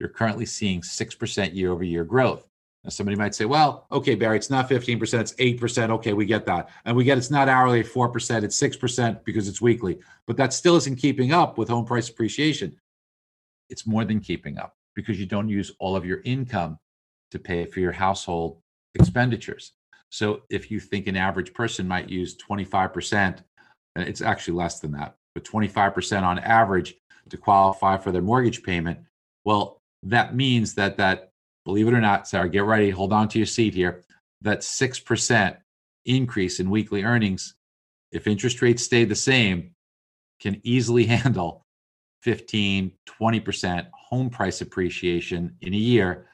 [0.00, 2.46] you're currently seeing 6% year over year growth.
[2.86, 5.90] Now, somebody might say, well, okay, Barry, it's not 15%, it's 8%.
[5.90, 6.68] Okay, we get that.
[6.84, 9.98] And we get it's not hourly 4%, it's 6% because it's weekly.
[10.28, 12.76] But that still isn't keeping up with home price appreciation.
[13.70, 16.78] It's more than keeping up because you don't use all of your income
[17.32, 18.62] to pay for your household
[18.94, 19.72] expenditures.
[20.10, 23.38] So if you think an average person might use 25%,
[23.96, 26.94] it's actually less than that, but 25% on average
[27.30, 29.00] to qualify for their mortgage payment,
[29.44, 31.32] well, that means that that
[31.66, 34.04] believe it or not, Sarah, get ready, hold on to your seat here.
[34.42, 35.56] That 6%
[36.04, 37.56] increase in weekly earnings,
[38.12, 39.72] if interest rates stay the same,
[40.40, 41.66] can easily handle
[42.22, 46.28] 15, 20% home price appreciation in a year.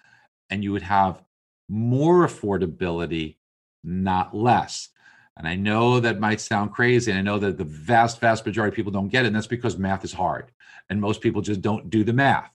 [0.50, 1.22] And you would have
[1.66, 3.36] more affordability,
[3.82, 4.90] not less.
[5.38, 7.10] And I know that might sound crazy.
[7.10, 9.28] And I know that the vast, vast majority of people don't get it.
[9.28, 10.52] And that's because math is hard.
[10.90, 12.50] And most people just don't do the math.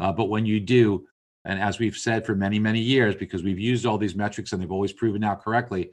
[0.00, 1.06] Uh, but when you do,
[1.44, 4.62] and as we've said for many, many years, because we've used all these metrics and
[4.62, 5.90] they've always proven out correctly,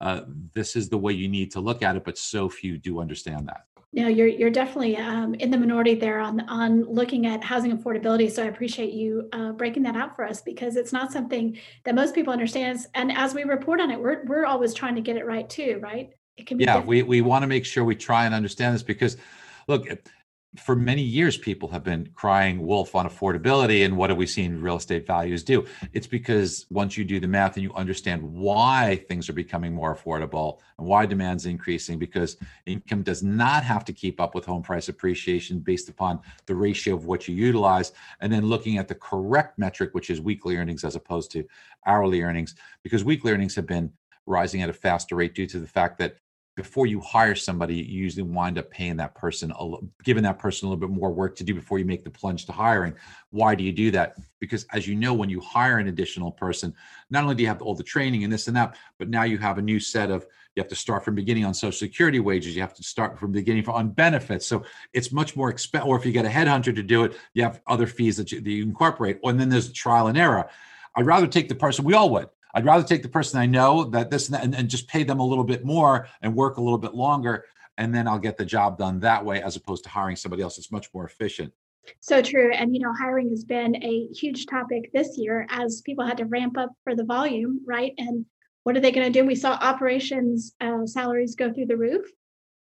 [0.00, 0.22] uh,
[0.54, 2.04] this is the way you need to look at it.
[2.04, 3.64] But so few do understand that.
[3.92, 8.30] No, you're you're definitely um, in the minority there on on looking at housing affordability.
[8.30, 11.96] So I appreciate you uh, breaking that out for us because it's not something that
[11.96, 12.78] most people understand.
[12.94, 15.80] And as we report on it, we're we're always trying to get it right too,
[15.82, 16.10] right?
[16.36, 16.64] It can be.
[16.64, 19.16] Yeah, we we want to make sure we try and understand this because,
[19.66, 19.88] look,
[20.56, 23.84] for many years, people have been crying wolf on affordability.
[23.84, 25.64] And what have we seen real estate values do?
[25.92, 29.94] It's because once you do the math and you understand why things are becoming more
[29.94, 32.36] affordable and why demand's increasing, because
[32.66, 36.94] income does not have to keep up with home price appreciation based upon the ratio
[36.94, 37.92] of what you utilize.
[38.20, 41.44] And then looking at the correct metric, which is weekly earnings as opposed to
[41.86, 43.92] hourly earnings, because weekly earnings have been
[44.26, 46.16] rising at a faster rate due to the fact that
[46.56, 50.66] before you hire somebody, you usually wind up paying that person, a, giving that person
[50.66, 52.94] a little bit more work to do before you make the plunge to hiring.
[53.30, 54.16] Why do you do that?
[54.40, 56.74] Because as you know, when you hire an additional person,
[57.08, 59.38] not only do you have all the training and this and that, but now you
[59.38, 62.56] have a new set of you have to start from beginning on social security wages.
[62.56, 64.46] You have to start from beginning for, on benefits.
[64.46, 67.44] So it's much more expensive or if you get a headhunter to do it you
[67.44, 69.20] have other fees that you, that you incorporate.
[69.22, 70.50] And then there's trial and error.
[70.96, 73.84] I'd rather take the person we all would I'd rather take the person I know
[73.84, 76.56] that this and, that, and, and just pay them a little bit more and work
[76.56, 77.44] a little bit longer,
[77.78, 80.58] and then I'll get the job done that way, as opposed to hiring somebody else.
[80.58, 81.52] It's much more efficient.
[82.00, 82.52] So true.
[82.52, 86.26] And, you know, hiring has been a huge topic this year as people had to
[86.26, 87.92] ramp up for the volume, right?
[87.98, 88.26] And
[88.64, 89.26] what are they going to do?
[89.26, 92.06] We saw operations uh, salaries go through the roof.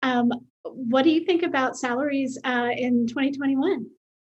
[0.01, 0.31] Um,
[0.63, 3.85] what do you think about salaries uh, in 2021?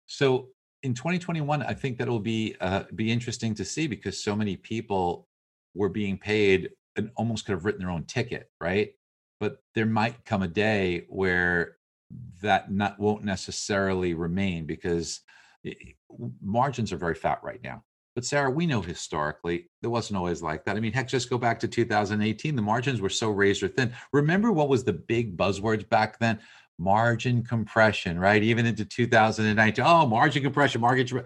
[0.05, 0.49] So
[0.83, 4.55] in 2021, I think that will be uh, be interesting to see because so many
[4.55, 5.27] people
[5.75, 8.93] were being paid and almost could have written their own ticket, right?
[9.39, 11.77] But there might come a day where
[12.41, 15.21] that not won't necessarily remain because
[16.41, 17.83] margins are very fat right now.
[18.13, 20.77] But Sarah, we know historically it wasn't always like that.
[20.77, 22.55] I mean, heck, just go back to 2018.
[22.55, 23.93] The margins were so razor thin.
[24.13, 26.39] Remember what was the big buzzwords back then?
[26.77, 28.41] Margin compression, right?
[28.41, 29.83] Even into 2019.
[29.85, 31.23] Oh, margin compression, margin,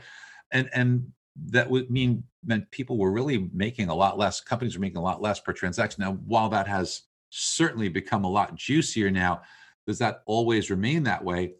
[0.52, 1.12] and and
[1.48, 4.42] that would mean meant people were really making a lot less.
[4.42, 6.04] Companies were making a lot less per transaction.
[6.04, 9.42] Now, while that has certainly become a lot juicier now,
[9.88, 11.54] does that always remain that way?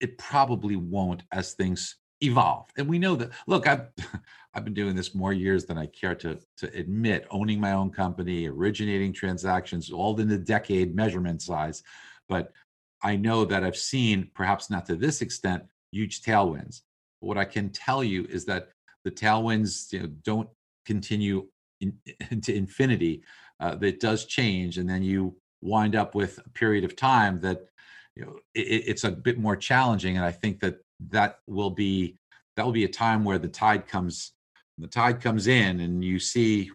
[0.00, 2.66] It probably won't as things evolve.
[2.76, 3.30] And we know that.
[3.46, 3.88] Look, I've
[4.54, 7.26] I've been doing this more years than I care to to admit.
[7.30, 11.82] Owning my own company, originating transactions, all in the decade measurement size,
[12.28, 12.52] but
[13.02, 16.82] I know that I've seen, perhaps not to this extent, huge tailwinds.
[17.20, 18.70] But what I can tell you is that
[19.04, 20.48] the tailwinds you know, don't
[20.84, 21.46] continue
[21.80, 21.94] in,
[22.48, 23.22] infinity.
[23.60, 27.66] Uh, that does change, and then you wind up with a period of time that
[28.14, 30.16] you know it, it's a bit more challenging.
[30.16, 30.78] And I think that
[31.10, 32.16] that will be
[32.56, 34.32] that will be a time where the tide comes
[34.78, 36.70] the tide comes in and you see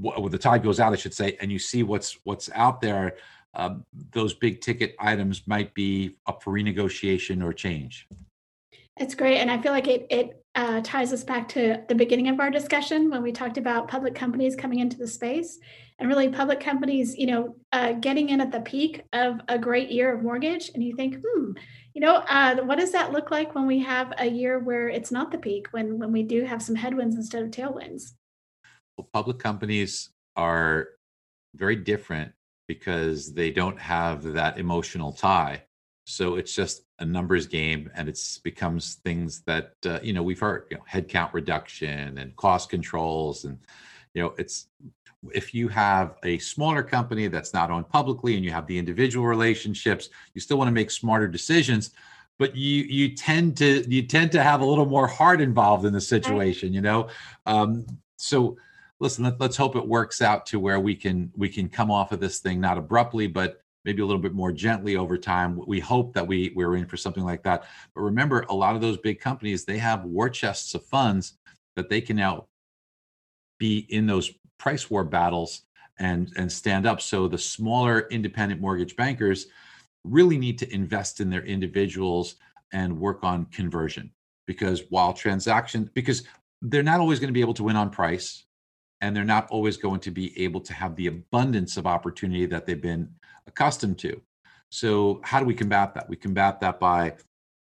[0.00, 3.16] what the tide goes out i should say and you see what's what's out there
[3.54, 8.06] um, those big ticket items might be up for renegotiation or change
[8.96, 12.28] it's great and i feel like it it uh, ties us back to the beginning
[12.28, 15.58] of our discussion when we talked about public companies coming into the space
[15.98, 19.90] and really public companies you know uh, getting in at the peak of a great
[19.90, 21.52] year of mortgage and you think hmm
[21.96, 25.10] you know, uh, what does that look like when we have a year where it's
[25.10, 28.12] not the peak, when when we do have some headwinds instead of tailwinds?
[28.98, 30.88] Well, public companies are
[31.54, 32.32] very different
[32.68, 35.62] because they don't have that emotional tie.
[36.08, 40.38] So it's just a numbers game, and it's becomes things that uh, you know we've
[40.38, 43.58] heard, you know, headcount reduction and cost controls, and
[44.14, 44.68] you know it's
[45.32, 49.26] if you have a smaller company that's not owned publicly and you have the individual
[49.26, 51.90] relationships you still want to make smarter decisions
[52.38, 55.92] but you you tend to you tend to have a little more heart involved in
[55.92, 57.08] the situation you know?
[57.46, 57.86] Um,
[58.16, 58.56] so
[59.00, 62.12] listen let, let's hope it works out to where we can we can come off
[62.12, 65.62] of this thing not abruptly but maybe a little bit more gently over time.
[65.66, 67.64] We hope that we we're in for something like that.
[67.94, 71.34] But remember a lot of those big companies they have war chests of funds
[71.76, 72.48] that they can now
[73.58, 75.62] be in those price war battles
[75.98, 77.00] and and stand up.
[77.00, 79.46] So the smaller independent mortgage bankers
[80.04, 82.36] really need to invest in their individuals
[82.72, 84.10] and work on conversion.
[84.46, 86.24] Because while transaction because
[86.60, 88.44] they're not always going to be able to win on price
[89.00, 92.66] and they're not always going to be able to have the abundance of opportunity that
[92.66, 93.08] they've been
[93.46, 94.20] accustomed to.
[94.70, 96.08] So how do we combat that?
[96.08, 97.14] We combat that by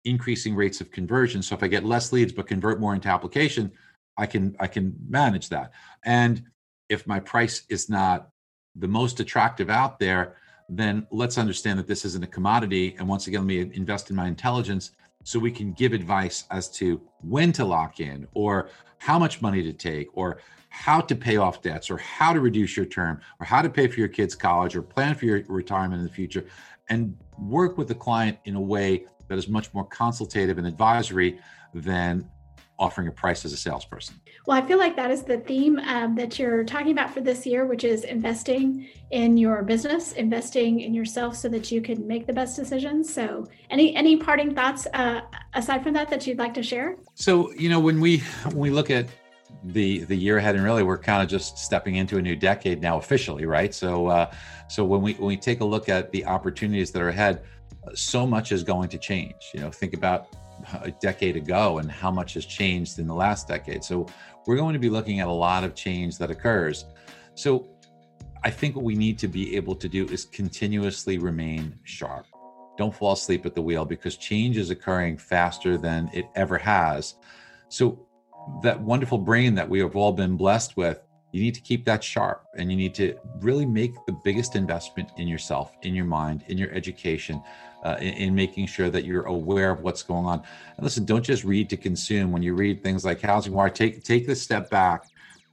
[0.04, 1.42] increasing rates of conversion.
[1.42, 3.72] So if i get less leads but convert more into application
[4.18, 5.72] i can i can manage that.
[6.04, 6.44] And
[6.90, 8.30] if my price is not
[8.76, 10.36] the most attractive out there,
[10.70, 12.96] then let's understand that this isn't a commodity.
[13.00, 14.92] And once again, let me invest in my intelligence
[15.24, 18.70] so we can give advice as to when to lock in or
[19.00, 20.40] how much money to take or
[20.76, 23.88] how to pay off debts or how to reduce your term or how to pay
[23.88, 26.46] for your kids' college or plan for your retirement in the future
[26.90, 31.40] and work with the client in a way that is much more consultative and advisory
[31.74, 32.30] than
[32.78, 34.20] offering a price as a salesperson.
[34.46, 37.46] Well, I feel like that is the theme um, that you're talking about for this
[37.46, 42.28] year, which is investing in your business, investing in yourself, so that you can make
[42.28, 43.12] the best decisions.
[43.12, 45.22] So, any any parting thoughts uh,
[45.54, 46.98] aside from that that you'd like to share?
[47.14, 49.08] So, you know, when we when we look at
[49.64, 52.82] the the year ahead, and really we're kind of just stepping into a new decade
[52.82, 53.74] now officially, right?
[53.74, 54.32] So, uh,
[54.68, 57.44] so when we when we take a look at the opportunities that are ahead,
[57.94, 59.52] so much is going to change.
[59.54, 60.28] You know, think about
[60.82, 63.84] a decade ago and how much has changed in the last decade.
[63.84, 64.08] So
[64.46, 66.86] we're going to be looking at a lot of change that occurs.
[67.36, 67.70] So
[68.44, 72.28] I think what we need to be able to do is continuously remain sharp.
[72.78, 77.16] Don't fall asleep at the wheel because change is occurring faster than it ever has.
[77.70, 78.08] So
[78.64, 81.00] that wonderful brain that we have all been blessed with,
[81.32, 85.12] you need to keep that sharp and you need to really make the biggest investment
[85.18, 87.44] in yourself, in your mind, in your education,
[87.84, 90.42] uh, in, in, making sure that you're aware of what's going on.
[90.78, 92.32] And listen, don't just read to consume.
[92.32, 95.04] When you read things like Housing Wire, take take the step back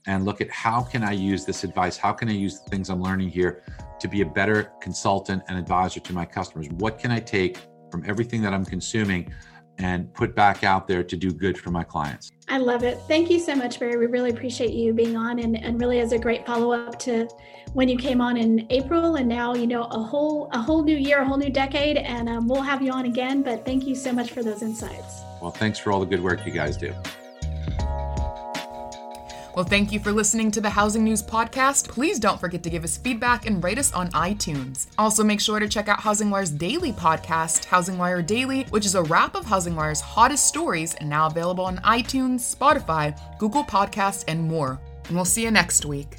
[0.07, 1.97] and look at how can I use this advice?
[1.97, 3.63] How can I use the things I'm learning here
[3.99, 6.69] to be a better consultant and advisor to my customers?
[6.71, 7.59] What can I take
[7.91, 9.33] from everything that I'm consuming
[9.83, 12.31] and put back out there to do good for my clients?
[12.49, 12.99] I love it.
[13.09, 13.97] Thank you so much, Barry.
[13.97, 17.29] We really appreciate you being on and, and really as a great follow-up to
[17.73, 20.97] when you came on in April and now, you know, a whole a whole new
[20.97, 21.97] year, a whole new decade.
[21.97, 23.43] And um, we'll have you on again.
[23.43, 25.23] But thank you so much for those insights.
[25.41, 26.95] Well, thanks for all the good work you guys do.
[29.55, 31.89] Well, thank you for listening to the Housing News Podcast.
[31.89, 34.87] Please don't forget to give us feedback and rate us on iTunes.
[34.97, 38.95] Also, make sure to check out Housing Wire's daily podcast, Housing Wire Daily, which is
[38.95, 44.25] a wrap of Housing Wire's hottest stories and now available on iTunes, Spotify, Google Podcasts,
[44.27, 44.81] and more.
[45.09, 46.17] And we'll see you next week.